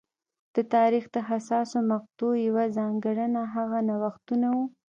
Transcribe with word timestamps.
د 0.55 0.57
تاریخ 0.73 1.05
د 1.15 1.17
حساسو 1.29 1.77
مقطعو 1.91 2.43
یوه 2.47 2.63
ځانګړنه 2.77 3.41
هغه 3.55 3.79
نوښتونه 3.89 4.47
وو 4.55 4.65